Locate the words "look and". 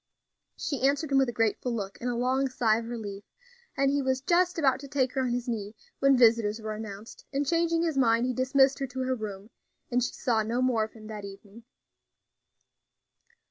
1.75-2.09